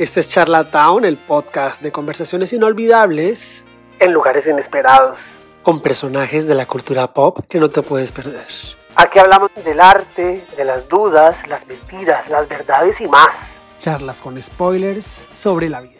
[0.00, 3.66] Este es Charlatown, el podcast de conversaciones inolvidables
[3.98, 5.18] en lugares inesperados,
[5.62, 8.46] con personajes de la cultura pop que no te puedes perder.
[8.94, 13.34] Aquí hablamos del arte, de las dudas, las mentiras, las verdades y más.
[13.78, 15.99] Charlas con spoilers sobre la vida.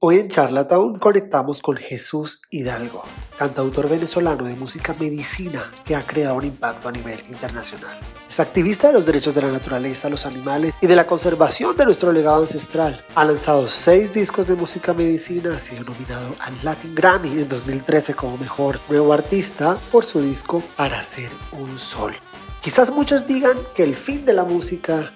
[0.00, 3.02] Hoy en Charlatown conectamos con Jesús Hidalgo,
[3.36, 7.98] cantautor venezolano de música medicina que ha creado un impacto a nivel internacional.
[8.28, 11.84] Es activista de los derechos de la naturaleza, los animales y de la conservación de
[11.84, 13.04] nuestro legado ancestral.
[13.16, 18.14] Ha lanzado seis discos de música medicina, ha sido nominado al Latin Grammy en 2013
[18.14, 22.14] como mejor nuevo artista por su disco Para ser un sol.
[22.62, 25.10] Quizás muchos digan que el fin de la música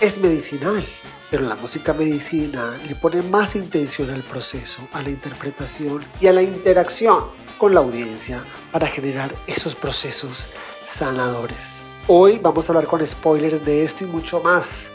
[0.00, 0.86] es medicinal
[1.30, 6.32] pero la música medicina le pone más intención al proceso, a la interpretación y a
[6.32, 7.26] la interacción
[7.56, 10.48] con la audiencia para generar esos procesos
[10.84, 11.92] sanadores.
[12.08, 14.88] Hoy vamos a hablar con spoilers de esto y mucho más.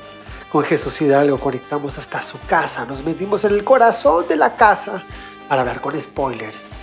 [0.52, 5.04] Con Jesús Hidalgo conectamos hasta su casa, nos metimos en el corazón de la casa
[5.48, 6.82] para hablar con spoilers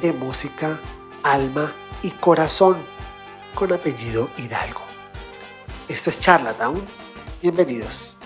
[0.00, 0.78] de música,
[1.22, 2.76] alma y corazón
[3.54, 4.80] con apellido Hidalgo.
[5.88, 6.82] Esto es Charlatown.
[7.42, 8.17] Bienvenidos.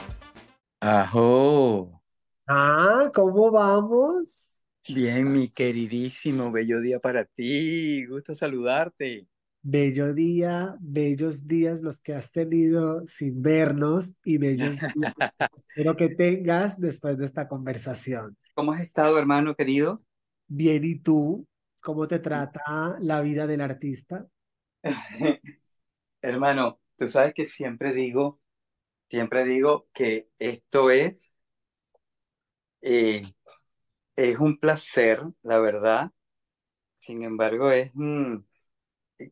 [0.84, 2.02] Ajo.
[2.44, 4.64] Ah, ¿cómo vamos?
[4.92, 8.04] Bien, mi queridísimo, bello día para ti.
[8.06, 9.28] Gusto saludarte.
[9.62, 15.14] Bello día, bellos días los que has tenido sin vernos y bellos días
[15.68, 18.36] espero que tengas después de esta conversación.
[18.52, 20.02] ¿Cómo has estado, hermano querido?
[20.48, 21.46] Bien, ¿y tú?
[21.78, 24.26] ¿Cómo te trata la vida del artista?
[26.20, 28.41] Hermano, tú sabes que siempre digo
[29.12, 31.36] siempre digo que esto es,
[32.80, 33.22] eh,
[34.16, 36.12] es un placer, la verdad.
[36.94, 38.38] Sin embargo, es, mm,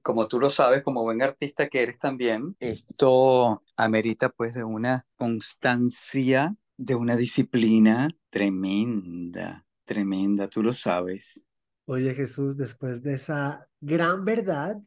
[0.03, 5.07] como tú lo sabes, como buen artista que eres también, esto amerita pues de una
[5.17, 11.45] constancia, de una disciplina tremenda, tremenda, tú lo sabes.
[11.87, 14.81] Oye Jesús, después de esa gran verdad,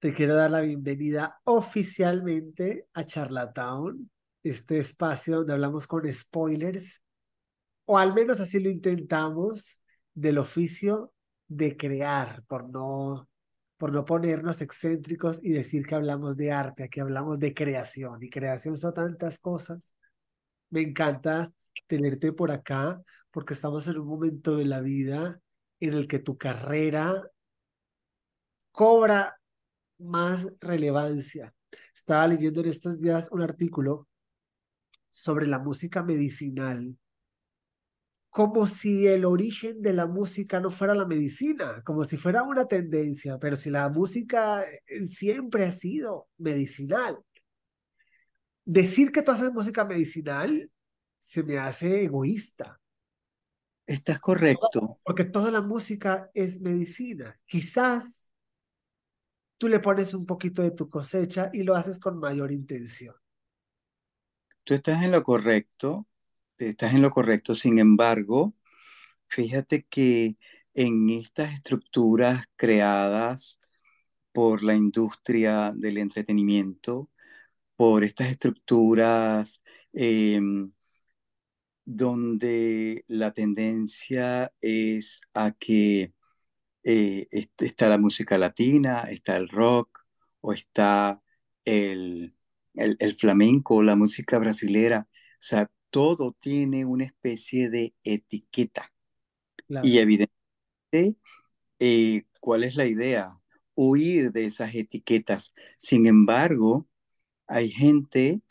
[0.00, 4.10] te quiero dar la bienvenida oficialmente a Charlatown,
[4.42, 7.02] este espacio donde hablamos con spoilers,
[7.84, 9.78] o al menos así lo intentamos,
[10.14, 11.12] del oficio
[11.48, 13.28] de crear, por no,
[13.76, 18.30] por no ponernos excéntricos y decir que hablamos de arte, aquí hablamos de creación, y
[18.30, 19.94] creación son tantas cosas.
[20.70, 21.52] Me encanta
[21.86, 25.40] tenerte por acá porque estamos en un momento de la vida
[25.78, 27.22] en el que tu carrera
[28.72, 29.39] cobra
[30.00, 31.54] más relevancia.
[31.94, 34.08] Estaba leyendo en estos días un artículo
[35.10, 36.96] sobre la música medicinal,
[38.30, 42.66] como si el origen de la música no fuera la medicina, como si fuera una
[42.66, 47.18] tendencia, pero si la música eh, siempre ha sido medicinal.
[48.64, 50.70] Decir que tú haces música medicinal
[51.18, 52.80] se me hace egoísta.
[53.86, 55.00] Estás correcto.
[55.04, 57.36] Porque toda la música es medicina.
[57.46, 58.19] Quizás
[59.60, 63.14] tú le pones un poquito de tu cosecha y lo haces con mayor intención.
[64.64, 66.08] Tú estás en lo correcto,
[66.56, 67.54] estás en lo correcto.
[67.54, 68.54] Sin embargo,
[69.28, 70.38] fíjate que
[70.72, 73.60] en estas estructuras creadas
[74.32, 77.10] por la industria del entretenimiento,
[77.76, 80.72] por estas estructuras em,
[81.84, 86.14] donde la tendencia es a que
[86.84, 90.00] eh, está la música latina, está el rock,
[90.40, 91.22] o está
[91.64, 92.34] el,
[92.74, 95.08] el, flamenco, la música brasilera.
[95.10, 98.92] O sea, todo tiene una especie de etiqueta.
[99.82, 101.16] Y evidentemente,
[101.78, 103.30] eh, ¿cuál es la idea?
[103.74, 105.54] Huir de esas etiquetas.
[105.78, 106.88] Sin embargo,
[107.46, 108.42] hay gente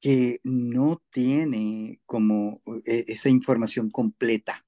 [0.00, 4.64] que no tiene como eh, esa información completa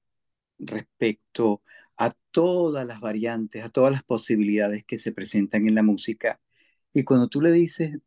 [0.59, 1.61] respecto
[2.01, 6.41] a todas las variantes, a todas las posibilidades que se presentan en la música.
[6.93, 7.99] Y cuando tú le dices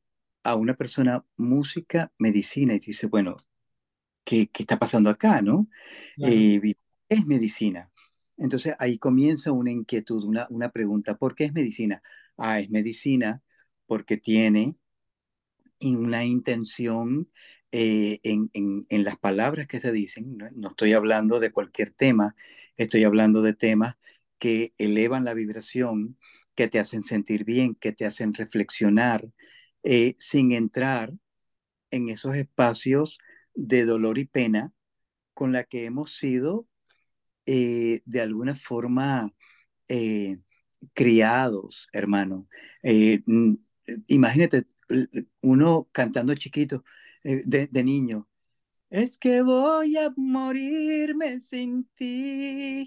[0.42, 3.36] a una persona música, medicina, y tú dices, bueno,
[4.24, 5.68] ¿qué, qué está pasando acá, no?
[6.20, 6.60] Eh,
[7.08, 7.92] es medicina.
[8.36, 12.02] Entonces ahí comienza una inquietud, una, una pregunta, ¿por qué es medicina?
[12.36, 13.42] Ah, es medicina
[13.86, 14.76] porque tiene
[15.80, 17.30] una intención
[17.76, 20.68] eh, en, en, las palabras que se dicen, ¿no?
[20.68, 22.36] estoy hablando de cualquier tema,
[22.76, 23.96] estoy hablando de temas
[24.38, 26.16] que elevan la vibración,
[26.54, 29.28] que te hacen sentir bien, que te hacen reflexionar,
[29.82, 31.14] eh, sin entrar
[31.90, 33.18] en esos espacios
[33.54, 34.72] de dolor y pena
[35.34, 36.68] con la que hemos sido
[37.46, 39.34] eh, de alguna forma
[40.92, 42.48] criados, hermano.
[44.06, 44.64] imagínate
[45.40, 46.84] uno cantando chiquito,
[47.24, 48.28] eh, de, niño,
[48.90, 52.86] Es que voy a morirme sin ti.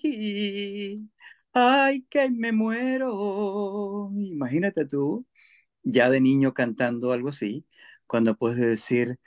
[1.54, 4.12] Ay, que me muero.
[4.16, 5.26] Imagínate tú,
[5.84, 7.66] ya de niño cantando algo así,
[8.08, 9.20] cuando puedes decir,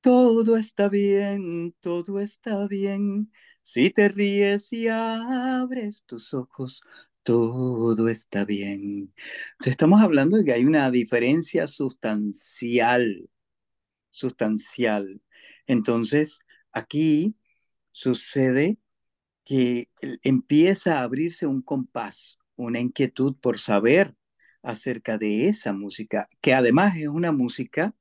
[0.00, 3.32] todo está bien, todo está bien.
[3.62, 6.82] Si te ríes y abres tus ojos,
[7.22, 9.12] todo está bien.
[9.52, 13.28] Entonces estamos hablando de que hay una diferencia sustancial,
[14.18, 15.22] sustancial.
[15.66, 16.40] Entonces,
[16.72, 17.36] aquí
[17.92, 18.78] sucede
[19.44, 19.88] que
[20.22, 24.14] empieza a abrirse un compás, una inquietud por saber
[24.62, 27.94] acerca de esa música, que además es una música,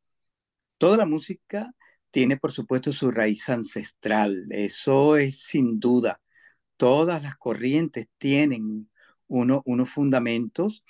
[0.78, 1.74] toda la música
[2.12, 6.22] tiene por supuesto su raíz ancestral, eso es sin duda.
[6.78, 8.90] Todas las corrientes tienen
[9.28, 10.84] uno, unos fundamentos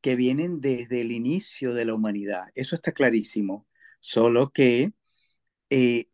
[0.00, 3.66] que vienen desde el inicio de la humanidad, eso está clarísimo,
[4.00, 4.92] solo que
[5.70, 6.06] eh,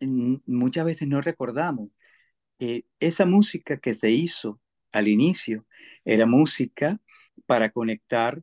[0.47, 1.91] muchas veces no recordamos
[2.59, 4.61] que esa música que se hizo
[4.93, 5.67] al inicio
[6.05, 7.01] era música
[7.47, 8.43] para conectar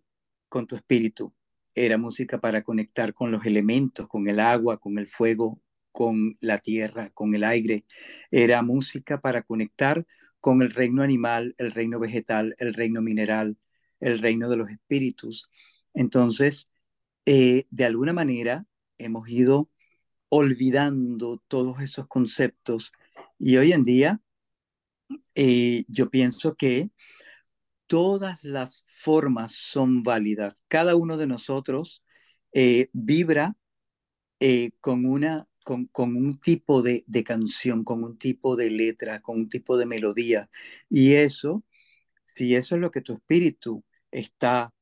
[0.50, 1.34] con tu espíritu,
[1.76, 6.60] era música para conectar con los elementos, con el agua, con el fuego, con la
[6.60, 7.86] tierra, con el aire,
[8.32, 10.06] era música para conectar
[10.40, 13.58] con el reino animal, el reino vegetal, el reino mineral,
[14.00, 15.50] el reino de los espíritus.
[15.94, 16.70] Entonces,
[17.26, 18.66] eh, de alguna manera
[19.00, 19.70] hemos ido
[20.30, 22.92] olvidando todos esos conceptos
[23.40, 24.22] y hoy en día
[25.36, 26.92] eh, yo pienso que
[27.88, 30.64] todas las formas son válidas.
[30.68, 32.04] Cada uno de nosotros
[32.54, 33.58] eh, vibra
[34.40, 39.22] eh, con, una, con, con, un tipo de, de, canción, con un tipo de letra,
[39.22, 40.50] con un tipo de melodía.
[40.90, 41.64] Y eso,
[42.24, 44.74] si eso es lo que tu espíritu está,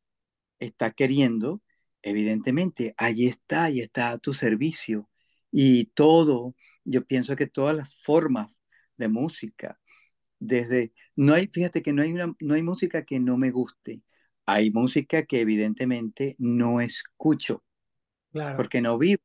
[0.60, 1.62] está queriendo,
[2.02, 5.10] evidentemente, ahí está, ahí está a tu servicio.
[5.52, 8.62] Y todo, yo pienso que todas las formas
[8.98, 9.80] de música,
[10.40, 14.02] desde, no hay, fíjate que no hay, una, no hay música que no me guste,
[14.46, 17.64] hay música que evidentemente no escucho,
[18.32, 18.58] claro.
[18.58, 19.22] porque no vivo,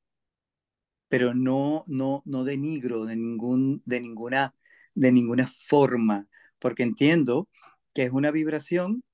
[1.08, 4.54] pero no, no, no denigro de, ningún, de, ninguna,
[4.94, 6.26] de ninguna forma,
[6.58, 7.48] porque entiendo
[7.92, 9.04] que es una vibración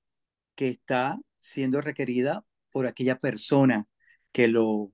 [0.54, 3.86] que está siendo requerida por aquella persona
[4.32, 4.92] que lo,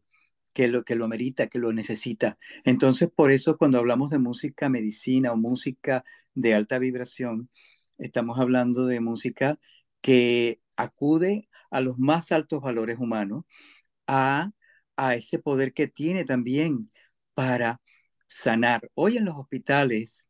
[0.53, 2.39] que lo, que lo amerita, que lo necesita.
[2.65, 6.05] Entonces, por eso cuando hablamos de música medicina o música
[6.35, 7.51] de alta vibración,
[7.99, 9.59] estamos hablando de música
[10.01, 13.45] que acude a los más altos valores humanos,
[14.07, 14.53] a,
[14.97, 16.83] a ese poder que tiene también
[17.35, 17.81] para
[18.27, 18.91] sanar.
[18.95, 20.29] Hoy en los hospitales,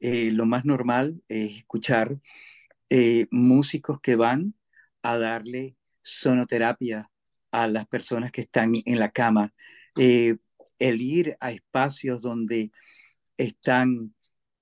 [0.00, 2.20] eh, lo más normal es escuchar
[2.90, 4.54] eh, músicos que van
[5.02, 7.10] a darle sonoterapia
[7.50, 9.52] a las personas que están en la cama,
[9.98, 10.36] eh,
[10.78, 12.70] el ir a espacios donde
[13.36, 14.14] están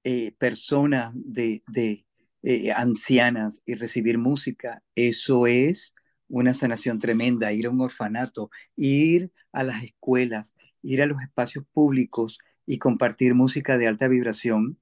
[0.04, 2.06] eh, personas de, de
[2.42, 5.94] eh, ancianas y recibir música, eso es
[6.28, 11.64] una sanación tremenda, ir a un orfanato, ir a las escuelas, ir a los espacios
[11.72, 14.78] públicos y compartir música de alta vibración,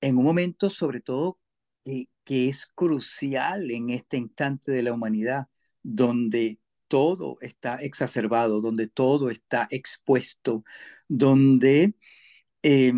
[0.00, 1.38] en un momento sobre todo
[1.84, 5.48] que es crucial en este instante de la humanidad,
[5.82, 10.64] donde todo está exacerbado, donde todo está expuesto,
[11.08, 11.94] donde
[12.62, 12.92] eh,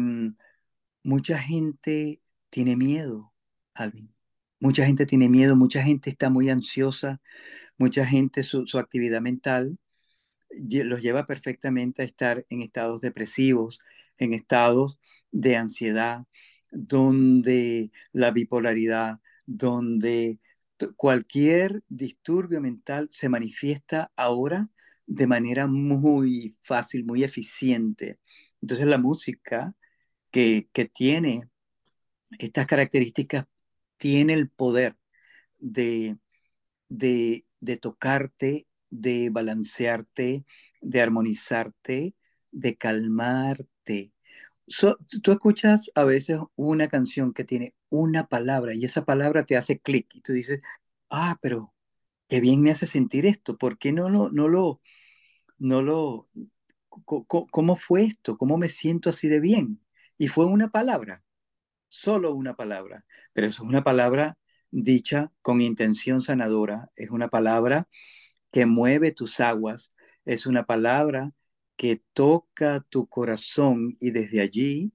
[1.04, 3.32] mucha gente tiene miedo,
[3.74, 4.14] Alvin.
[4.60, 7.20] Mucha gente tiene miedo, mucha gente está muy ansiosa,
[7.78, 9.78] mucha gente su, su actividad mental
[10.84, 13.80] los lleva perfectamente a estar en estados depresivos,
[14.18, 14.98] en estados
[15.30, 16.24] de ansiedad,
[16.72, 20.40] donde la bipolaridad, donde
[20.96, 24.68] cualquier disturbio mental se manifiesta ahora
[25.06, 28.18] de manera muy fácil, muy eficiente.
[28.60, 29.74] Entonces la música
[30.30, 31.48] que, que tiene
[32.38, 33.46] estas características
[33.96, 34.96] tiene el poder
[35.58, 36.18] de,
[36.88, 40.46] de, de tocarte, de balancearte,
[40.80, 42.14] de armonizarte,
[42.50, 44.12] de calmarte.
[45.22, 49.80] Tú escuchas a veces una canción que tiene una palabra y esa palabra te hace
[49.80, 50.60] clic y tú dices,
[51.10, 51.74] ah, pero
[52.28, 54.80] qué bien me hace sentir esto, ¿por qué no lo, no lo,
[55.58, 56.28] no lo,
[57.06, 58.38] cómo fue esto?
[58.38, 59.80] ¿Cómo me siento así de bien?
[60.18, 61.24] Y fue una palabra,
[61.88, 64.38] solo una palabra, pero es una palabra
[64.70, 67.88] dicha con intención sanadora, es una palabra
[68.52, 69.92] que mueve tus aguas,
[70.24, 71.32] es una palabra
[71.76, 74.92] que toca tu corazón y desde allí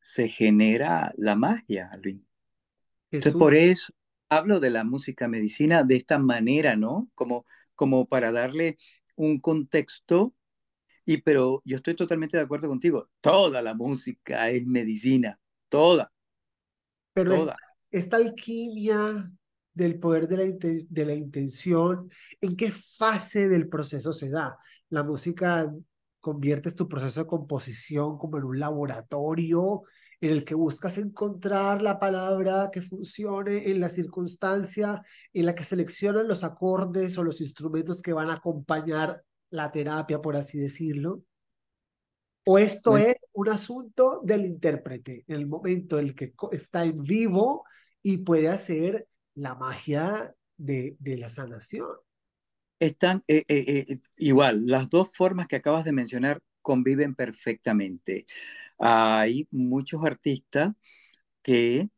[0.00, 2.20] se genera la magia, Luis.
[3.10, 3.92] Entonces, por eso
[4.28, 7.10] hablo de la música medicina de esta manera, ¿no?
[7.14, 8.76] Como, como para darle
[9.16, 10.34] un contexto
[11.04, 16.12] Y pero yo estoy totalmente de acuerdo contigo, toda la música es medicina, toda.
[17.12, 17.56] Pero toda.
[17.90, 19.30] esta alquimia
[19.74, 20.44] del poder de la,
[20.88, 22.10] de la intención,
[22.40, 24.56] ¿en qué fase del proceso se da?
[24.90, 25.72] La música
[26.20, 29.82] conviertes tu proceso de composición como en un laboratorio
[30.20, 35.64] en el que buscas encontrar la palabra que funcione en la circunstancia en la que
[35.64, 41.22] seleccionan los acordes o los instrumentos que van a acompañar la terapia, por así decirlo.
[42.44, 47.02] O esto es un asunto del intérprete, en el momento en el que está en
[47.02, 47.64] vivo
[48.02, 51.88] y puede hacer la magia de, de la sanación.
[52.80, 58.26] Están eh, eh, eh, igual, las dos formas que acabas de mencionar conviven perfectamente.
[58.78, 60.74] Hay muchos artistas
[61.42, 61.90] que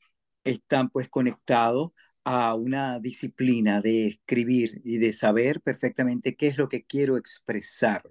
[0.45, 1.93] están pues conectados
[2.25, 8.03] a una disciplina de escribir y de saber perfectamente qué es lo que quiero expresar.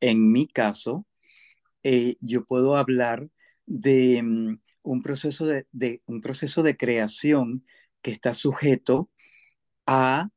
[0.00, 1.06] En mi caso,
[2.20, 3.28] yo puedo hablar
[3.66, 7.64] de mm, un, proceso de, un proceso de creación
[8.02, 9.10] que está sujeto
[9.86, 10.30] a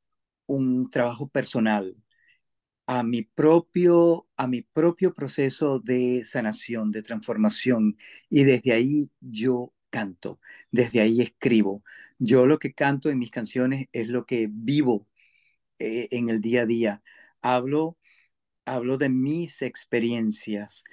[0.47, 1.95] un trabajo personal,
[2.87, 7.97] a mi propio, a mi propio proceso de sanación, de transformación.
[8.29, 10.39] Y desde ahí yo canto,
[10.71, 11.83] desde ahí escribo.
[12.19, 15.05] Yo lo que canto en mis canciones es lo que vivo
[15.79, 17.03] eh, en el día a día.
[17.41, 17.97] Hablo,
[18.65, 20.83] hablo de mis experiencias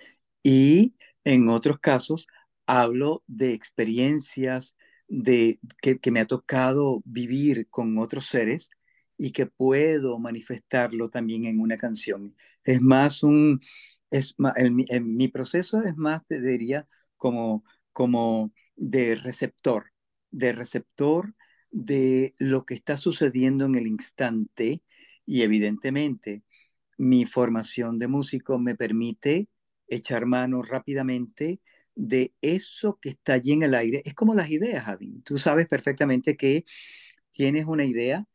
[0.43, 2.27] y en otros casos
[2.67, 4.77] hablo de experiencias
[5.09, 8.71] de, que, que me ha tocado vivir con otros seres
[9.17, 12.35] y que puedo manifestarlo también en una canción.
[12.65, 13.61] Es más un,
[14.11, 19.93] es en, mi proceso es más, te diría, como, como de receptor,
[20.31, 21.35] de receptor
[21.71, 24.83] de lo que está sucediendo en el instante
[25.27, 26.45] y evidentemente
[26.99, 29.49] mi formación de músico me permite
[29.89, 31.61] echar mano rápidamente
[31.95, 34.03] de eso que está allí en el aire.
[34.05, 35.21] Es como las ideas, Javi.
[35.25, 36.65] Tú sabes perfectamente que
[37.33, 38.27] tienes una idea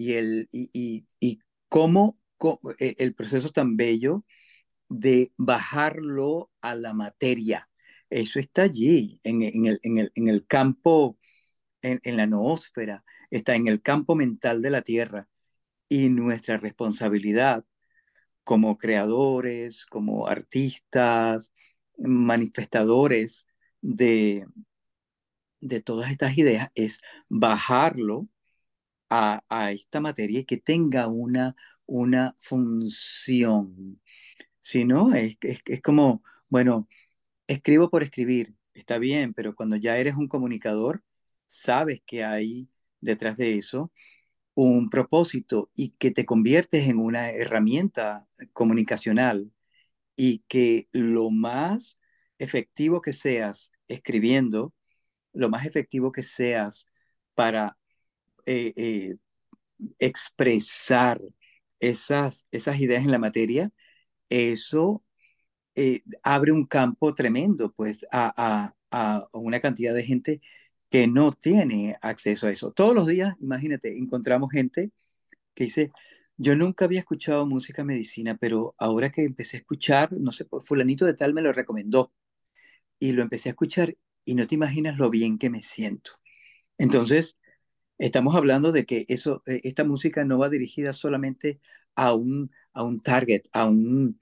[0.00, 2.18] y, el, y, y, cómo,
[2.78, 4.24] e, el proceso tan bello
[4.88, 7.68] de bajarlo a la materia.
[8.08, 11.18] Eso está allí, en, en, el, en, el, en el, campo,
[11.82, 15.28] en, en la noósfera, está en el campo mental de la Tierra.
[15.88, 17.64] Y nuestra responsabilidad
[18.44, 21.52] como creadores, como artistas,
[21.98, 23.46] manifestadores
[23.82, 24.46] de,
[25.60, 28.28] de todas estas ideas es bajarlo
[29.10, 34.00] a, esta materia y que tenga una, una función.
[34.60, 36.88] Si no, es, es, es como, bueno,
[37.48, 41.02] escribo por escribir, está bien, pero cuando ya eres un comunicador,
[41.46, 43.92] sabes que hay detrás de eso
[44.54, 49.52] un propósito y que te conviertes en una herramienta comunicacional
[50.16, 51.98] y que lo más
[52.38, 54.74] efectivo que seas escribiendo,
[55.32, 56.86] lo más efectivo que seas
[57.34, 57.78] para
[58.50, 59.16] eh, eh,
[60.00, 61.20] expresar
[61.78, 63.70] esas, esas ideas en la materia,
[64.30, 65.04] eso
[65.76, 70.40] eh, abre un campo tremendo pues a, a, una cantidad de gente
[70.90, 72.72] que no tiene acceso a eso.
[72.72, 74.90] Todos los días, imagínate, encontramos gente
[75.54, 75.92] que dice,
[76.36, 81.06] yo nunca había escuchado música medicina, pero ahora que empecé a escuchar, no sé, fulanito
[81.06, 82.12] de tal me lo recomendó
[82.98, 86.12] y lo empecé a escuchar y no te imaginas lo bien que me siento.
[86.78, 87.38] Entonces,
[88.00, 91.60] Estamos hablando de que eso, eh, esta música no va dirigida solamente
[91.94, 94.18] a un, a un target, a, un,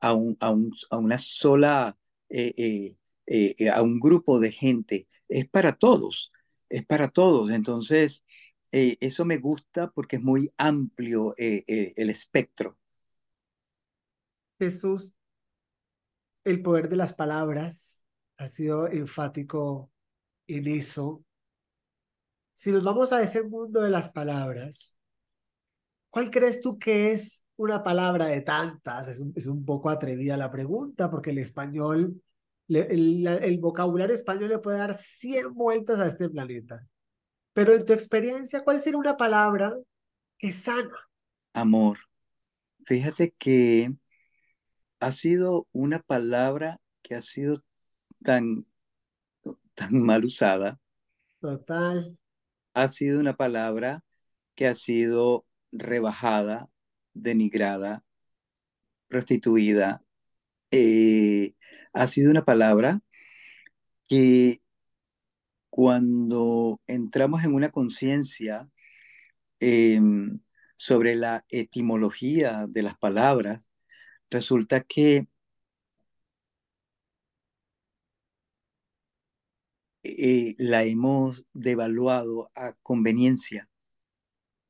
[0.00, 1.96] a, un, a, un, a una sola,
[2.28, 2.94] eh,
[3.26, 5.08] eh, a un grupo de gente.
[5.28, 6.30] Es para todos,
[6.68, 7.50] es para todos.
[7.50, 8.22] Entonces,
[8.70, 12.76] eso me gusta porque es muy amplio el espectro.
[14.58, 15.14] Jesús,
[16.44, 18.04] el poder de las palabras
[18.36, 19.90] ha sido enfático
[20.46, 21.24] en eso
[22.54, 24.94] si nos vamos a ese mundo de las palabras,
[26.10, 29.08] ¿cuál crees tú que es una palabra de tantas?
[29.08, 32.22] Es un, poco atrevida la pregunta, porque el español,
[32.68, 36.86] el, vocabulario español le puede dar 100 vueltas a este planeta.
[37.52, 39.76] Pero en tu experiencia, ¿cuál sería una palabra
[40.38, 40.96] que sana?
[41.52, 41.98] Amor.
[42.84, 43.92] Fíjate que
[45.00, 47.62] ha sido una palabra que ha sido
[48.22, 48.66] tan,
[49.74, 50.80] tan mal usada.
[51.40, 52.16] Total
[52.74, 54.02] ha sido una palabra
[54.54, 56.68] que ha sido rebajada,
[57.14, 58.04] denigrada,
[59.08, 60.02] prostituida.
[60.70, 61.54] Eh,
[61.92, 63.00] ha sido una palabra
[64.08, 64.62] que
[65.70, 68.68] cuando entramos en una conciencia
[69.60, 70.40] em,
[70.76, 73.70] sobre la etimología de las palabras,
[74.30, 75.28] resulta que
[80.02, 83.68] eh, la hemos devaluado a conveniencia,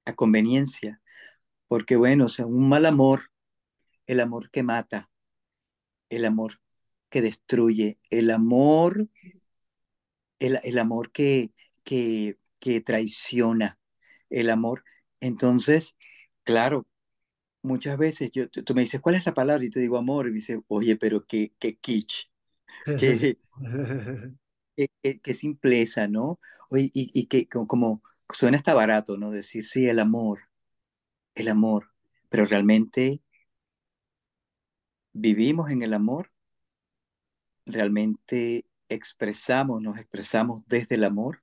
[0.05, 1.01] a conveniencia,
[1.69, 3.31] porque bueno, o sea, un mal amor,
[4.07, 5.11] el amor que mata,
[6.11, 6.61] el amor
[7.11, 9.09] que destruye, el amor,
[10.39, 11.53] el, el amor que,
[11.85, 13.79] que, que traiciona,
[14.31, 14.85] el amor.
[15.21, 15.97] Entonces,
[16.45, 16.87] claro,
[17.63, 19.65] muchas veces yo, tú me dices, ¿cuál es la palabra?
[19.65, 22.27] Y te digo amor, y me dices, oye, pero qué, qué kitsch,
[22.97, 23.39] qué,
[24.77, 26.39] qué, qué simpleza, ¿no?
[26.73, 29.31] Y, y que como, suena hasta barato, ¿no?
[29.31, 30.41] Decir, sí, el amor,
[31.35, 31.91] el amor,
[32.31, 33.23] pero realmente
[35.15, 36.31] vivimos en el amor,
[37.67, 41.43] realmente expresamos, nos expresamos desde el amor,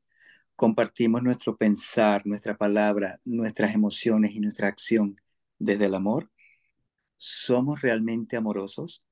[0.56, 5.18] compartimos nuestro pensar, nuestra palabra, nuestras emociones y nuestra acción
[5.60, 6.32] desde el amor.
[7.18, 9.04] ¿Somos realmente amorosos?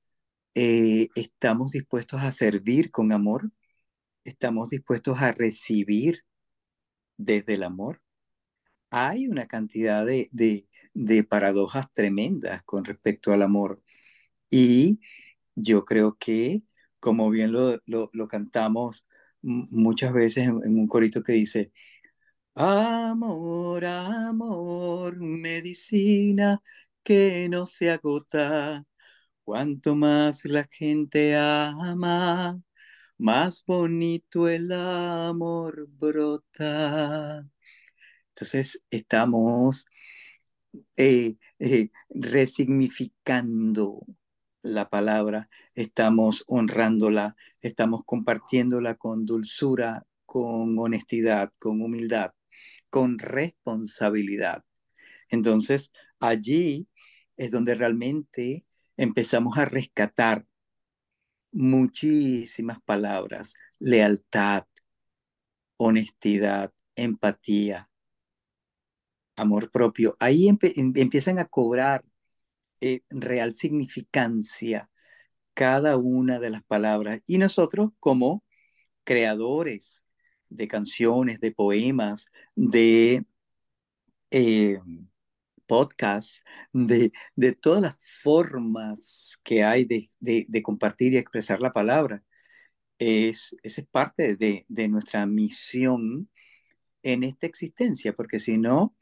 [0.54, 3.50] Eh, ¿Estamos dispuestos a servir con amor?
[4.28, 6.22] ¿Estamos dispuestos a recibir
[7.16, 8.02] desde el amor?
[8.90, 13.82] Hay una cantidad de, de, de paradojas tremendas con respecto al amor.
[14.50, 15.00] Y
[15.54, 16.62] yo creo que,
[17.00, 19.06] como bien lo, lo, cantamos
[19.42, 21.72] muchas veces en, en, un corito que dice,
[22.54, 26.62] amor, amor, medicina
[27.02, 28.84] que no se agota,
[29.44, 32.60] cuanto más la gente ama,
[33.18, 37.46] más bonito el amor brota.
[38.30, 39.86] Entonces estamos
[40.96, 44.06] eh, eh, resignificando
[44.62, 52.32] la palabra, estamos honrándola, estamos compartiéndola con dulzura, con honestidad, con humildad,
[52.90, 54.64] con responsabilidad.
[55.30, 56.88] Entonces, allí
[57.36, 60.46] es donde realmente empezamos a rescatar
[61.52, 64.64] muchísimas palabras, lealtad,
[65.76, 67.88] honestidad, empatía,
[69.36, 70.16] amor propio.
[70.20, 72.04] Ahí empe empiezan a cobrar
[72.80, 74.90] eh, real significancia
[75.54, 77.22] cada una de las palabras.
[77.26, 78.44] Y nosotros como
[79.04, 80.04] creadores
[80.50, 83.24] de canciones, de poemas, de
[84.30, 84.80] eh,
[85.68, 92.24] podcasts, de, de, todas las formas que hay de, de, compartir y expresar la palabra.
[92.98, 96.30] Es, es parte de, de nuestra misión
[97.02, 98.96] en esta existencia, porque si no,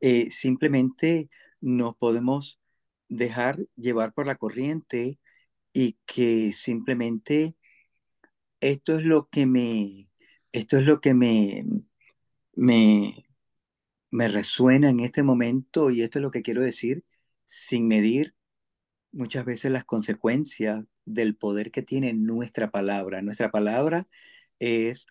[0.00, 2.60] eh, simplemente nos podemos
[3.08, 5.18] dejar llevar por la corriente
[5.72, 7.56] y que simplemente
[8.60, 10.10] esto es lo que me,
[10.52, 11.64] esto es lo que me,
[12.54, 13.26] me,
[14.10, 17.04] me resuena en este momento y esto es lo que quiero decir
[17.46, 18.34] sin medir
[19.12, 23.22] muchas veces las consecuencias del poder que tiene nuestra palabra.
[23.22, 24.08] Nuestra palabra
[24.58, 25.06] es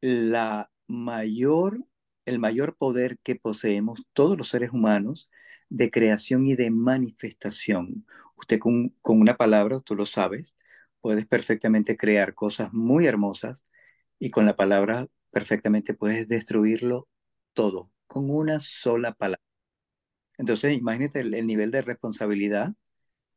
[0.00, 1.84] la mayor,
[2.26, 5.30] el mayor poder que poseemos todos los seres humanos
[5.68, 8.06] de creación y de manifestación.
[8.36, 10.56] Usted con, con una palabra, tú lo sabes,
[11.00, 13.64] puedes perfectamente crear cosas muy hermosas
[14.18, 17.08] y con la palabra perfectamente puedes destruirlo
[17.52, 19.42] todo, con una sola palabra.
[20.38, 22.74] Entonces, imagínate el, el nivel de responsabilidad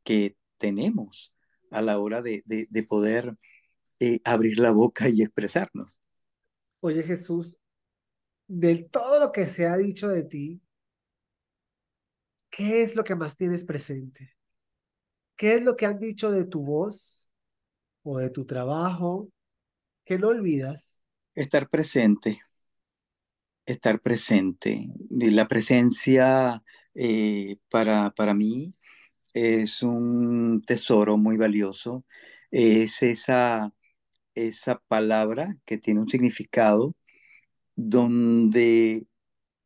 [0.04, 1.34] que tenemos
[1.70, 3.36] a la hora de, de, de poder
[4.00, 6.00] eh, abrir la boca y expresarnos.
[6.80, 7.56] Oye Jesús,
[8.48, 10.62] de todo lo que se ha dicho de ti,
[12.50, 14.36] ¿qué es lo que más tienes presente?
[15.36, 17.30] ¿Qué es lo que han dicho de tu voz
[18.04, 19.30] o de tu trabajo
[20.04, 21.00] que no olvidas?
[21.34, 22.40] Estar presente,
[23.72, 24.86] estar presente.
[25.10, 26.62] La presencia
[26.94, 28.72] eh, para, para mí
[29.34, 32.04] es un tesoro muy valioso.
[32.50, 33.72] Es esa,
[34.34, 36.96] esa palabra que tiene un significado
[37.76, 39.08] donde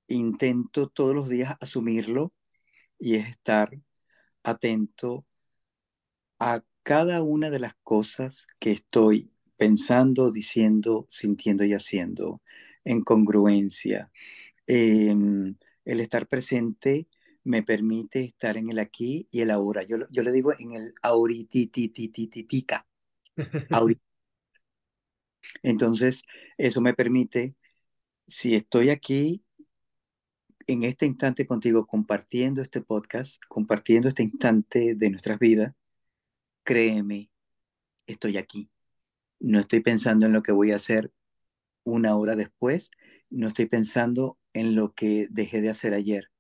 [0.09, 2.33] intento todos los días asumirlo
[2.99, 3.71] y es estar
[4.43, 5.27] atento
[6.39, 12.43] a cada una de las cosas que estoy pensando, diciendo, sintiendo y haciendo
[12.85, 14.11] en congruencia.
[14.67, 15.15] Eh,
[15.85, 17.09] el estar presente
[17.45, 19.83] me permite estar en el aquí y el ahora.
[19.83, 22.87] Yo, yo le digo en el ahoritititititica.
[23.71, 24.03] Ahorita.
[25.63, 26.23] Entonces,
[26.57, 27.55] eso me permite,
[28.27, 29.45] si estoy aquí
[30.67, 35.75] en este instante contigo, compartiendo este podcast, compartiendo este instante de nuestras vidas,
[36.63, 37.31] créeme,
[38.07, 38.71] estoy aquí.
[39.41, 41.13] No estoy pensando en lo que voy a hacer
[41.85, 42.91] una hora después,
[43.31, 46.31] no estoy pensando en lo que dejé de hacer ayer.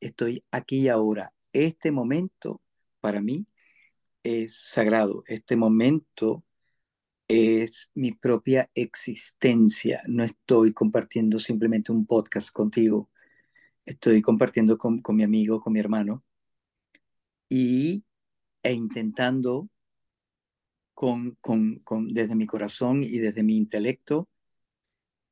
[0.00, 1.32] Estoy aquí ahora.
[1.52, 2.62] Este momento
[3.00, 3.46] para mí
[4.22, 5.22] es sagrado.
[5.26, 6.44] Este momento
[7.28, 10.02] es mi propia existencia.
[10.06, 13.10] No estoy compartiendo simplemente un podcast contigo,
[13.86, 16.24] estoy compartiendo con, con mi amigo, con mi hermano,
[17.48, 18.04] y,
[18.62, 19.68] e intentando
[20.94, 24.28] con, con, con, desde mi corazón y desde mi intelecto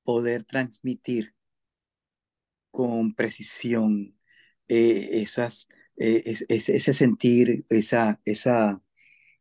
[0.05, 1.35] poder transmitir
[2.73, 4.17] con precisión
[4.69, 8.83] eh, esas, eh, ese sentir, esa, esa,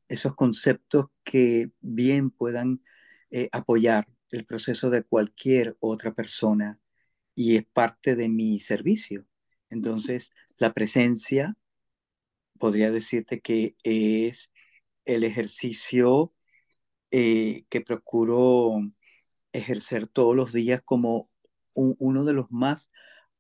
[0.10, 2.84] esos conceptos que bien puedan
[3.32, 6.80] eh, apoyar el proceso de cualquier otra persona
[7.36, 9.26] y es parte de mi servicio.
[9.70, 11.58] Entonces, la presencia,
[12.60, 14.52] podría decirte que es
[15.06, 16.34] el ejercicio
[17.10, 18.80] que procuro
[19.54, 21.30] ejercer todos los días como
[21.74, 22.92] uno de los más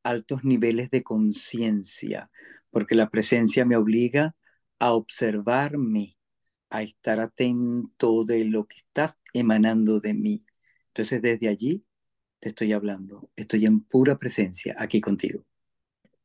[0.04, 2.32] altos niveles de conciencia,
[2.70, 4.36] porque la presencia me obliga
[4.80, 6.18] a observarme,
[6.70, 10.46] a estar atento de lo que estás emanando de mí.
[10.88, 11.86] Entonces desde allí
[12.40, 15.46] te estoy hablando, estoy en pura presencia aquí contigo.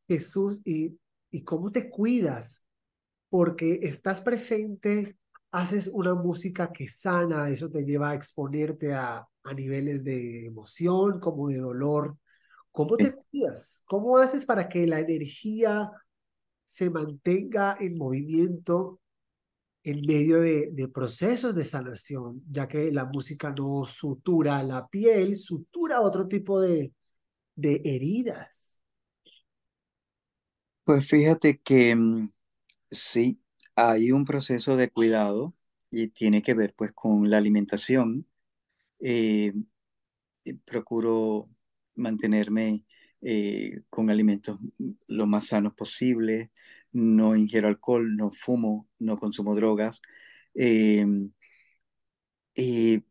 [0.09, 0.99] Jesús, ¿y,
[1.31, 2.65] y cómo te cuidas?
[3.29, 5.19] Porque estás presente,
[5.51, 11.21] haces una música que sana, eso te lleva a exponerte a, a niveles de emoción
[11.21, 12.17] como de dolor.
[12.73, 13.83] ¿Cómo te cuidas?
[13.87, 15.91] ¿Cómo haces para que la energía
[16.65, 19.01] se mantenga en movimiento
[19.83, 25.37] en medio de, de, procesos de sanación, ya que la música no sutura la piel,
[25.37, 26.93] sutura otro tipo de,
[27.55, 28.81] de heridas.
[30.83, 32.33] Pues fíjate que mm,
[32.91, 33.41] sí,
[33.75, 35.55] hay un proceso de cuidado
[35.91, 38.27] y tiene que ver pues con la alimentación.
[39.01, 39.53] Eh,
[40.65, 41.49] procuro
[41.95, 42.85] mantenerme
[43.21, 44.59] eh, con alimentos
[45.07, 46.51] lo más sanos posible,
[46.93, 50.01] no ingiero alcohol, no fumo, no consumo drogas.
[50.55, 51.33] Em,
[52.55, 53.05] y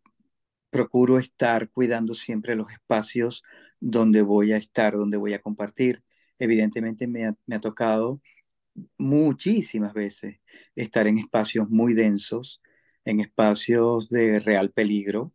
[0.71, 3.43] procuro estar cuidando siempre los espacios
[3.79, 6.03] donde voy a estar, donde voy a compartir.
[6.39, 8.21] Evidentemente me me ha tocado
[8.99, 10.39] muchísimas veces
[10.75, 12.61] estar en espacios muy densos,
[13.05, 15.33] en espacios de real peligro,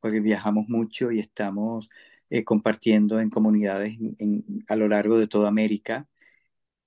[0.00, 1.90] porque viajamos mucho y estamos
[2.30, 3.98] eh, compartiendo en comunidades
[4.68, 6.08] a lo largo de toda América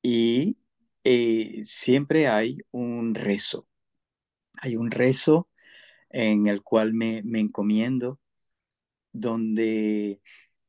[0.02, 0.58] y
[1.04, 3.68] eh, siempre hay un rezo.
[4.62, 5.50] Hay un rezo
[6.10, 8.20] en el cual me, me encomiendo,
[9.14, 10.22] donde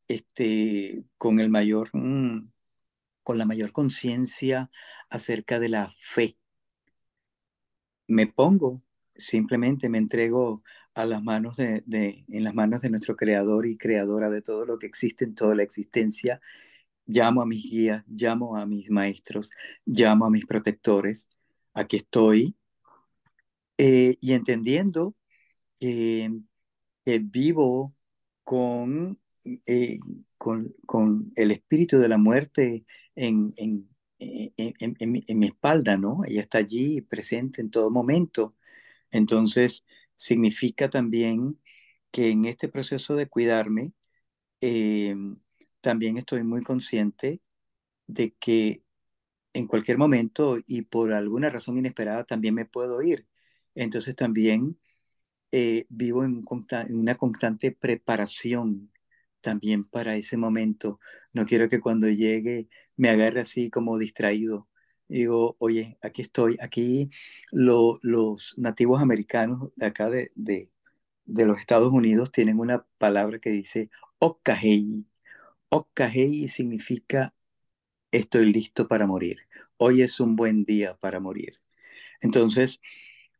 [0.08, 2.50] este, con el mayor, mm,
[3.24, 4.70] con la mayor conciencia
[5.10, 6.38] acerca de la fe,
[8.08, 8.82] me pongo,
[9.16, 10.62] simplemente me entrego
[10.94, 11.82] a las manos de,
[12.28, 15.54] en las manos de nuestro creador y creadora de todo lo que existe en toda
[15.54, 16.40] la existencia
[17.06, 19.50] llamo a mis guías, llamo a mis maestros,
[19.84, 21.28] llamo a mis protectores.
[21.74, 22.56] Aquí estoy.
[23.78, 25.14] Eh, y entendiendo
[25.80, 26.30] que
[27.04, 27.94] vivo
[28.44, 29.18] con,
[29.66, 29.98] eh,
[30.38, 36.22] con, con, el espíritu de la muerte en, en, en, en, mi espalda, ¿no?
[36.24, 38.54] Ella está allí presente en todo momento.
[39.14, 39.84] Entonces,
[40.16, 41.60] significa también
[42.10, 43.92] que en este proceso de cuidarme,
[44.60, 45.16] eh,
[45.82, 47.40] también estoy muy consciente
[48.08, 48.84] de que
[49.54, 53.28] en cualquier momento y por alguna razón inesperada también me puedo ir.
[53.74, 54.78] Entonces también
[55.52, 56.44] eh, vivo en,
[56.88, 58.92] en, una constante preparación
[59.40, 61.00] también para ese momento.
[61.32, 64.68] No quiero que cuando llegue me agarre así como distraído.
[65.08, 67.10] Digo, oye, aquí estoy, aquí
[67.52, 70.70] lo, los nativos americanos de acá de, de,
[71.46, 75.06] los Estados Unidos tienen una palabra que dice Okahei,
[75.70, 77.34] Okkahei significa
[78.12, 79.38] estoy listo para morir.
[79.76, 81.60] Hoy es un buen día para morir.
[82.20, 82.80] Entonces,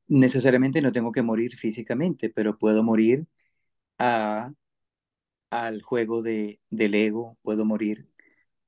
[0.09, 3.27] necesariamente no tengo que morir físicamente, pero puedo morir
[3.98, 4.53] a,
[5.50, 8.09] al juego de, del ego, puedo morir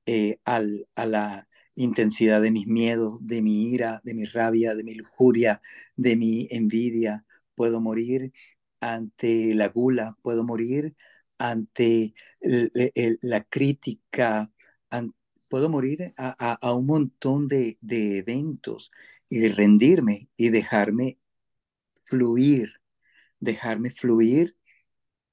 [0.05, 1.46] eh, al, a la
[1.77, 5.61] intensidad de mis miedos, de mi ira, de mi rabia, de mi lujuria,
[5.95, 7.25] de mi envidia.
[7.55, 8.33] Puedo morir
[8.81, 10.95] ante la gula, puedo morir
[11.37, 12.13] ante
[13.21, 14.51] la crítica,
[15.47, 18.91] puedo morir a, un montón de, eventos
[19.29, 21.19] y rendirme y dejarme
[22.03, 22.81] fluir,
[23.39, 24.57] dejarme fluir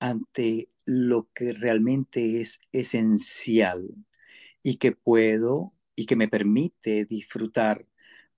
[0.00, 3.94] ante lo que realmente es esencial
[4.62, 7.86] y que puedo y que me permite disfrutar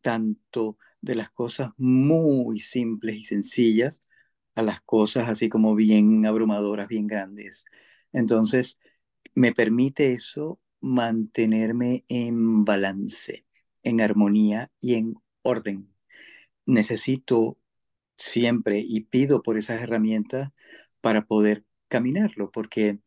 [0.00, 4.00] tanto de las cosas muy simples y sencillas
[4.54, 7.64] a las cosas así como bien abrumadoras, bien grandes.
[8.12, 8.78] Entonces,
[9.34, 13.44] me permite eso mantenerme en balance,
[13.82, 15.92] en armonía y en orden.
[16.66, 17.58] Necesito
[18.16, 20.50] siempre y pido por esas herramientas
[21.00, 23.00] para poder caminarlo, porque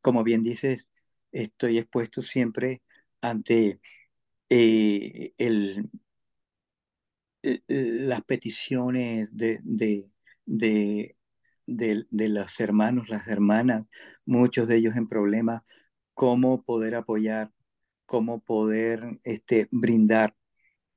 [0.00, 0.88] como bien dices,
[1.32, 2.82] estoy expuesto siempre
[3.22, 3.80] ante
[4.50, 5.90] eh, el,
[7.42, 10.10] eh, las peticiones de, de,
[10.46, 11.16] de,
[11.66, 13.86] de, los hermanos, las hermanas,
[14.26, 15.62] muchos de ellos en problemas,
[16.14, 17.52] cómo poder apoyar,
[18.06, 20.36] cómo poder este, brindar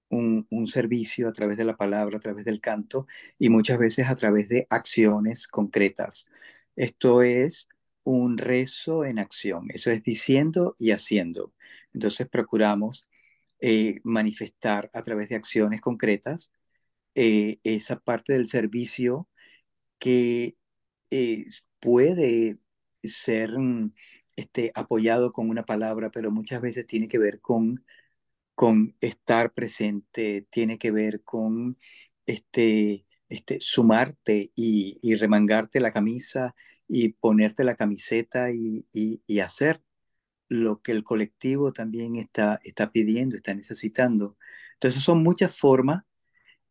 [0.09, 3.07] un, un, servicio a través de la palabra, a través del canto
[3.39, 6.27] y muchas veces a través de acciones concretas.
[6.75, 7.67] Esto es
[8.03, 11.53] un rezo en acción, eso es diciendo y haciendo.
[11.93, 13.07] Entonces procuramos
[13.61, 16.51] eh, manifestar a través de acciones concretas
[17.15, 19.27] eh, esa parte del servicio
[19.99, 20.57] que
[21.11, 21.45] eh,
[21.79, 22.59] puede
[23.03, 23.93] ser mm,
[24.35, 27.85] este, apoyado con una palabra, pero muchas veces tiene que ver con,
[28.55, 31.77] con estar presente, tiene que ver con
[32.25, 36.55] este, este, sumarte y, remangarte la camisa
[36.87, 38.85] y ponerte la camiseta y,
[39.41, 39.81] hacer
[40.49, 44.37] lo que el colectivo también está, está pidiendo, está necesitando.
[44.75, 46.03] Entonces son muchas formas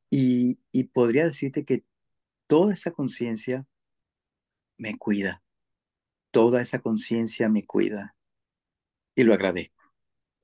[0.09, 1.85] y, y podría decirte que
[2.47, 3.67] toda esa conciencia
[4.79, 5.43] me cuida,
[6.31, 8.15] toda esa conciencia me cuida
[9.17, 9.83] y lo agradezco.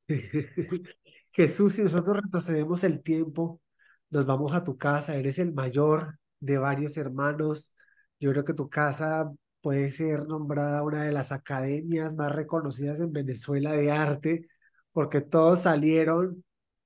[1.30, 3.60] Jesús, si nosotros retrocedemos el tiempo,
[4.10, 7.74] nos vamos a tu casa, eres el mayor de varios hermanos.
[8.20, 13.12] Yo creo que tu casa puede ser nombrada una de las academias más reconocidas en
[13.12, 14.48] Venezuela de arte,
[14.92, 16.44] porque todos salieron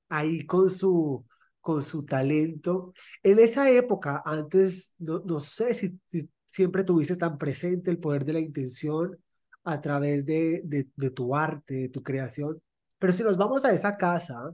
[0.09, 1.25] ahí con su,
[1.61, 2.93] con su talento.
[3.23, 5.99] En esa época, antes, no, no sé si,
[6.47, 9.17] siempre tuviste tan presente el poder de la intención
[9.65, 12.61] a través de, de, de tu arte, de tu creación,
[12.99, 14.53] pero si nos vamos a esa casa,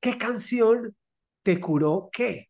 [0.00, 0.94] ¿qué canción
[1.50, 2.48] te curó qué?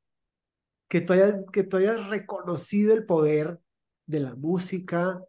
[0.87, 3.59] Que tú hayas, que tú hayas reconocido el poder
[4.05, 5.23] de la música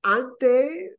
[0.00, 0.98] ante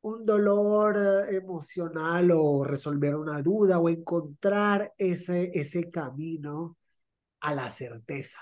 [0.00, 6.78] un dolor eh, emocional o resolver una duda o encontrar ese, ese camino
[7.40, 8.38] a la certeza.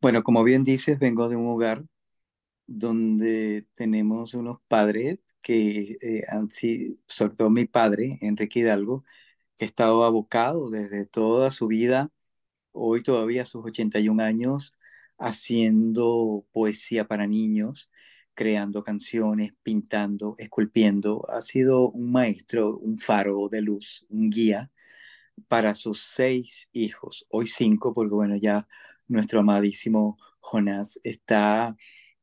[0.00, 1.84] Bueno, como bien dices, vengo de un hogar
[2.68, 6.22] donde tenemos unos padres que eh,
[7.06, 9.04] sobre todo mi padre, Enrique Hidalgo,
[9.58, 12.10] estado abocado desde toda su vida,
[12.72, 14.74] hoy todavía a sus 81 años,
[15.18, 17.90] haciendo poesía para niños,
[18.34, 21.26] creando canciones, pintando, esculpiendo.
[21.30, 24.70] Ha sido un maestro, un faro de luz, un guía
[25.48, 28.68] para sus seis hijos, hoy cinco, porque bueno, ya
[29.08, 31.76] nuestro amadísimo Jonás está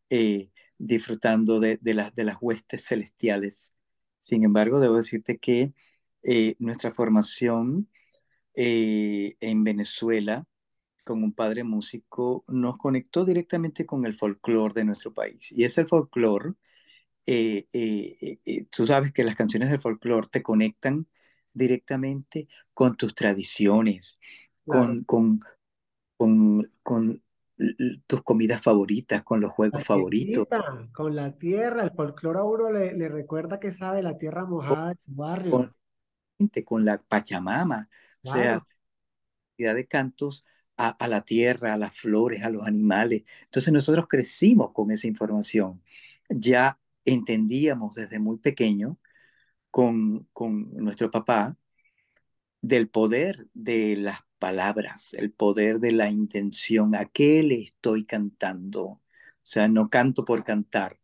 [0.09, 3.75] eh, disfrutando de, las, de las huestes celestiales.
[4.19, 5.73] Sin embargo, debo decirte que
[6.23, 7.89] eh, nuestra formación
[8.55, 10.45] eh, en Venezuela
[11.03, 15.51] con un padre músico nos conectó directamente con el folclore de nuestro país.
[15.51, 16.53] Y es el folclore,
[17.25, 17.67] eh,
[18.71, 21.07] tú sabes que las canciones del folclore te conectan
[21.51, 24.17] directamente con tus tradiciones,
[24.65, 25.41] con, con,
[26.15, 27.21] con, con
[28.07, 30.47] tus comidas favoritas, con los juegos favoritos.
[30.93, 34.89] Con la tierra, el folclore a uno le, le, recuerda que sabe la tierra mojada
[34.89, 35.51] de su barrio.
[35.51, 35.75] Con,
[36.65, 37.89] con la Pachamama,
[38.23, 38.65] o sea,
[39.58, 40.45] cantidad de cantos
[40.77, 43.23] a, a, la tierra, a las flores, a los animales.
[43.45, 45.82] Entonces nosotros crecimos con esa información.
[46.29, 48.97] Ya entendíamos desde muy pequeño
[49.71, 51.58] con, con nuestro papá
[52.62, 58.84] del poder de las palabras, el poder de la intención, a qué le estoy cantando.
[58.86, 59.01] O
[59.43, 60.99] sea, no canto por cantar.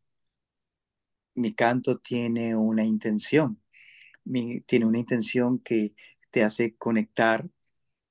[1.33, 3.58] Mi canto tiene una intención,
[4.29, 5.95] mi, tiene una intención que
[6.29, 7.49] te hace conectar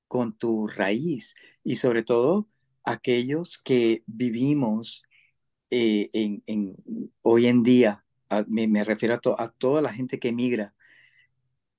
[0.07, 2.49] con tu raíz y sobre todo
[2.83, 5.03] aquellos que vivimos
[5.69, 6.75] eh, en, en,
[7.21, 8.05] hoy en día,
[8.47, 10.75] me, me, refiero a, a, toda la gente que emigra,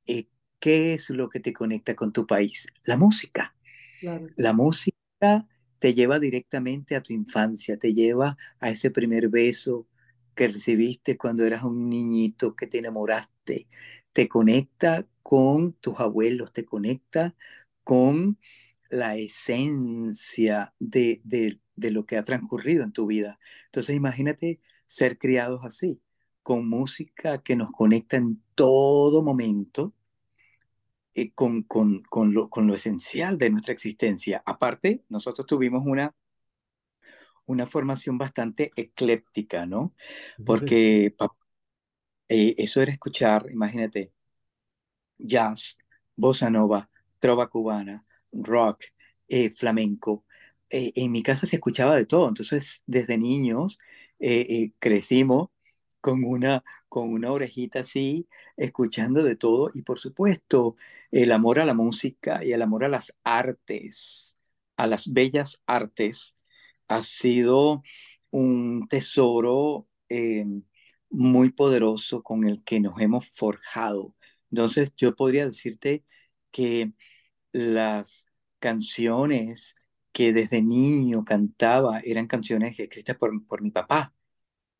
[0.06, 2.66] eh, ¿qué es lo que te conecta con tu país?
[2.84, 3.54] La música.
[4.00, 4.24] Claro.
[4.36, 5.46] La música
[5.78, 9.86] te lleva directamente a tu infancia, te lleva a ese primer beso
[10.34, 13.68] que recibiste cuando eras un niñito, que te enamoraste,
[14.12, 17.34] te conecta con tus abuelos, te conecta
[17.84, 18.38] con
[18.90, 23.38] la esencia de, de, de lo que ha transcurrido en tu vida.
[23.66, 26.00] Entonces imagínate ser criados así,
[26.42, 29.94] con música que nos conecta en todo momento,
[31.14, 34.42] eh, con, con, con, lo, con, lo, esencial de nuestra existencia.
[34.46, 36.14] Aparte, nosotros tuvimos una,
[37.46, 39.94] una formación bastante ecléptica, ¿no?
[40.44, 41.14] Porque
[42.28, 44.12] eh, eso era escuchar, imagínate,
[45.18, 45.76] jazz,
[46.16, 48.84] bossa nova, trova cubana, rock,
[49.28, 50.24] eh, flamenco.
[50.70, 53.78] Eh, en mi casa se escuchaba de todo, entonces desde niños
[54.78, 55.48] crecimos
[56.00, 60.76] con una, con una orejita así, escuchando de todo y por supuesto
[61.10, 64.36] el amor a la música y el amor a las artes,
[64.76, 66.34] a las bellas artes,
[66.90, 67.82] ha sido
[68.30, 69.88] un tesoro
[71.10, 74.14] muy poderoso con el que nos hemos forjado.
[74.50, 76.04] Entonces yo podría decirte
[76.50, 76.92] que
[77.52, 78.26] las
[78.58, 79.76] canciones
[80.12, 84.14] que desde niño cantaba eran canciones escritas por, por mi papá.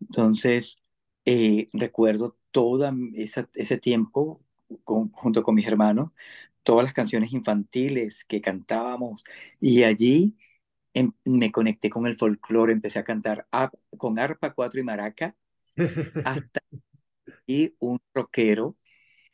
[0.00, 0.78] Entonces,
[1.26, 4.42] eh, recuerdo todo ese tiempo
[4.84, 6.12] junto con mis hermanos,
[6.62, 9.24] todas las canciones infantiles que cantábamos
[9.60, 10.36] y allí
[10.94, 13.46] em, me conecté con el folclore, empecé a cantar
[13.96, 15.36] con arpa, cuatro y maraca,
[16.24, 16.60] hasta
[17.46, 18.76] y un rockero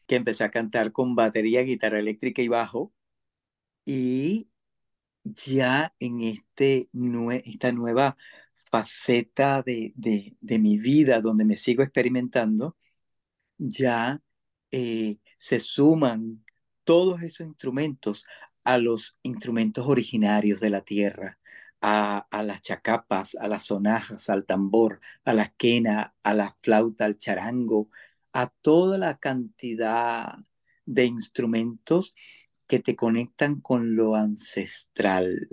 [0.06, 2.92] que empecé a cantar con batería, guitarra eléctrica y bajo.
[3.84, 4.48] Y
[5.24, 6.88] ya en este,
[7.44, 8.16] esta nueva
[8.54, 12.76] faceta de, de, mi vida donde me sigo experimentando,
[13.58, 14.22] ya
[14.70, 16.44] eh, se suman
[16.84, 18.24] todos esos instrumentos
[18.64, 21.38] a los instrumentos originarios de la tierra,
[21.88, 27.16] a, las chacapas, a las sonajas, al tambor, a la quena, a la flauta, al
[27.16, 27.90] charango,
[28.32, 30.34] a toda la cantidad
[30.84, 32.12] de instrumentos
[32.66, 35.48] que te conectan con lo ancestral.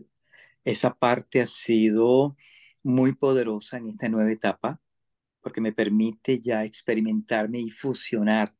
[0.63, 2.35] Esa parte ha sido
[2.81, 4.81] muy poderosa en esta nueva etapa
[5.41, 8.55] porque me permite ya experimentarme y fusionar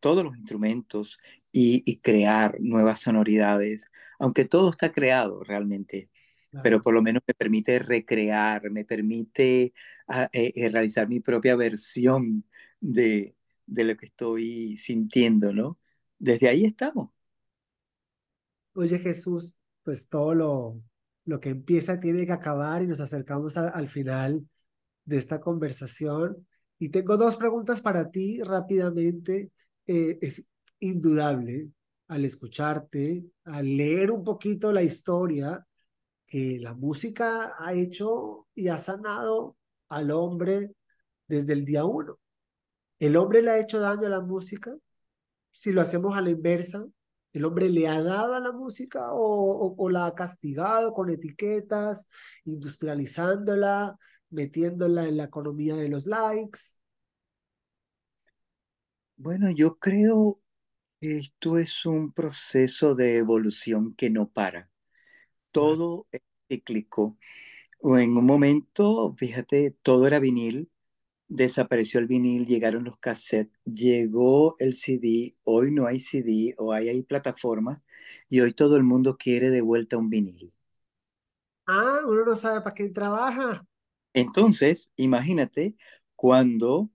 [0.00, 1.20] todos los instrumentos
[1.52, 6.10] y, crear nuevas sonoridades, aunque todo está creado realmente,
[6.62, 9.72] pero por lo menos me permite recrear, me permite
[10.08, 12.44] ah, eh, eh, realizar mi propia versión
[12.80, 13.34] de,
[13.66, 15.78] de lo que estoy sintiendo, ¿no?
[16.18, 17.10] Desde ahí estamos.
[18.74, 20.82] Oye Jesús, pues todo lo,
[21.24, 24.46] lo que empieza tiene que acabar y nos acercamos al final
[25.04, 26.46] de esta conversación.
[26.78, 29.52] Y tengo dos preguntas para ti rápidamente.
[29.86, 30.46] Eh, es
[30.80, 31.68] indudable
[32.08, 35.64] al escucharte, al leer un poquito la historia,
[36.32, 39.58] que la música ha hecho y ha sanado
[39.90, 40.74] al hombre
[41.28, 42.18] desde el día uno.
[42.98, 44.74] El hombre le ha hecho daño a la música.
[45.50, 46.86] Si lo hacemos a la inversa,
[47.34, 52.06] el hombre le ha dado a la música o, la ha castigado con etiquetas,
[52.46, 53.98] industrializándola,
[54.30, 56.60] metiéndola en la economía de los likes.
[59.16, 60.40] Bueno, yo creo
[60.98, 64.71] que esto es un proceso de evolución que no para.
[65.52, 67.18] Todo es cíclico.
[67.82, 70.70] En un momento, fíjate, todo era vinil,
[71.28, 76.88] desapareció el vinil, llegaron los cassettes, llegó el CD, hoy no hay CD o hay,
[76.90, 77.80] hay plataformas
[78.28, 80.52] y hoy todo el mundo quiere de vuelta un vinil.
[81.66, 83.66] Ah, uno no sabe para quién trabaja.
[84.14, 85.74] Entonces, imagínate
[86.16, 86.90] cuando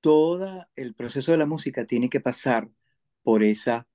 [0.00, 2.70] todo el proceso de la música tiene que pasar
[3.22, 3.88] por esa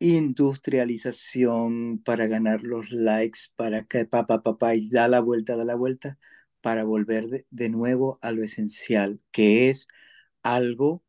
[0.00, 5.74] industrialización para ganar los likes, para que papá, papá, y da la vuelta, da la
[5.74, 6.18] vuelta
[6.60, 9.88] para volver de, nuevo a lo esencial, que es
[10.42, 11.04] algo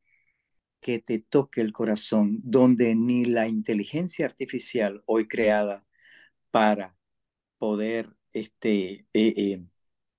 [0.82, 5.86] que te toque el corazón, donde ni la inteligencia artificial hoy creada
[6.52, 6.98] para
[7.60, 9.66] poder este, eh, eh,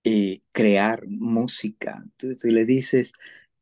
[0.04, 3.12] eh, crear música, tú, le dices,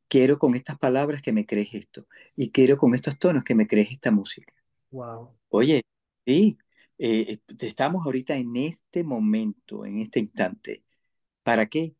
[0.08, 3.66] quiero con estas palabras que me crees esto, y quiero con estos tonos que me
[3.68, 4.52] crees esta música.
[4.90, 5.34] Wow.
[5.50, 5.82] Oye,
[6.26, 6.58] sí,
[6.98, 10.82] estamos ahorita en este momento, en este instante,
[11.42, 11.94] ¿Para qué?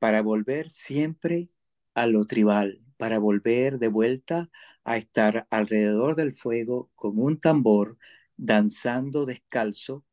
[0.00, 1.48] Para volver siempre
[1.94, 4.50] a lo tribal, para volver de vuelta
[4.82, 7.98] a estar alrededor del fuego con un tambor,
[8.36, 10.04] danzando descalzo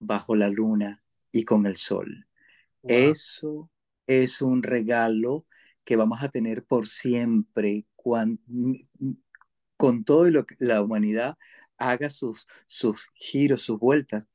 [0.00, 2.26] bajo la luna y con el sol.
[2.82, 3.70] Eso
[4.06, 5.46] es un regalo
[5.84, 7.86] que vamos a tener por siempre
[9.78, 11.38] con todo lo que la humanidad
[11.78, 14.28] haga sus, sus giros, sus vueltas,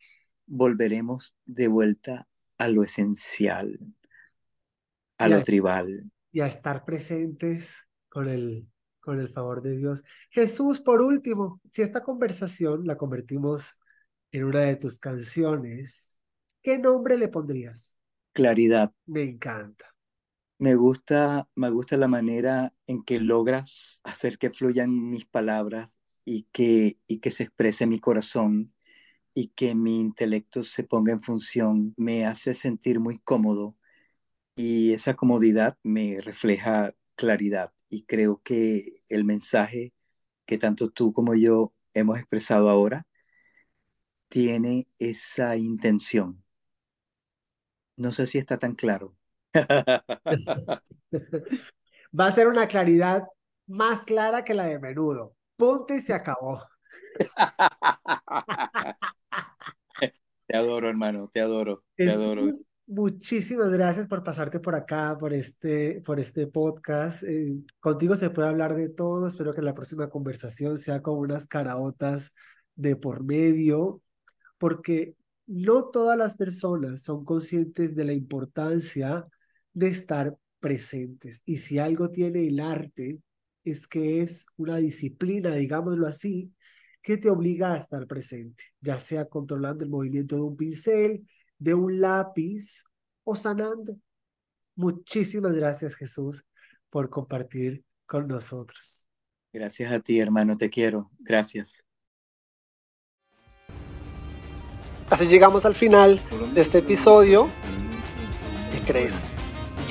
[0.48, 2.28] volveremos de vuelta
[2.58, 3.78] a lo esencial,
[5.18, 6.10] a lo tribal.
[6.32, 7.76] Y a estar presentes
[8.10, 8.68] con el,
[9.02, 10.04] con el favor de Dios.
[10.32, 13.80] Jesús, por último, si esta conversación la convertimos
[14.32, 16.18] en una de tus canciones,
[16.62, 17.98] ¿qué nombre le pondrías?
[18.32, 18.92] Claridad.
[19.06, 19.93] Me encanta.
[20.64, 25.94] Me gusta, me gusta la manera en que logras hacer que fluyan mis palabras
[26.26, 28.74] y que, y que se exprese mi corazón
[29.34, 33.78] y que mi intelecto se ponga en función me hace sentir muy cómodo
[34.56, 39.94] y esa comodidad me refleja claridad y creo que el mensaje
[40.46, 43.08] que tanto tú como yo hemos expresado ahora
[44.28, 46.44] tiene esa intención.
[48.04, 49.16] No sé si está tan claro.
[52.20, 53.24] Va a ser una claridad
[53.68, 55.36] más clara que la de menudo.
[55.56, 56.62] Ponte y se acabó.
[60.46, 62.50] Te adoro, hermano, te adoro, te adoro.
[62.86, 67.24] Muchísimas gracias por pasarte por acá, por este, por este podcast.
[67.24, 69.26] Eh, contigo se puede hablar de todo.
[69.28, 72.34] Espero que la próxima conversación sea con unas caraotas
[72.76, 74.02] de por medio,
[74.58, 75.16] porque
[75.48, 79.26] no todas las personas son conscientes de la importancia
[79.74, 81.42] de estar presentes.
[81.46, 83.20] Y si algo tiene el arte,
[83.64, 86.54] es que es una disciplina, digámoslo así,
[87.02, 91.74] que te obliga a estar presente, ya sea controlando el movimiento de un pincel, de
[91.74, 92.84] un lápiz
[93.24, 93.98] o sanando.
[94.76, 96.46] Muchísimas gracias Jesús
[96.90, 99.08] por compartir con nosotros.
[99.52, 101.12] Gracias a ti, hermano, te quiero.
[101.20, 101.84] Gracias.
[105.10, 106.22] Así llegamos al final
[106.54, 107.50] de este episodio.
[108.72, 109.33] ¿Qué crees?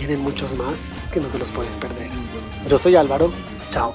[0.05, 2.11] Vienen muchos más que no te los puedes perder.
[2.68, 3.30] Yo soy Álvaro.
[3.70, 3.94] Chao.